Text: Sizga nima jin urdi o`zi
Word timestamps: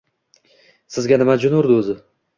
Sizga 0.95 1.19
nima 1.23 1.37
jin 1.45 1.59
urdi 1.61 1.79
o`zi 1.83 1.99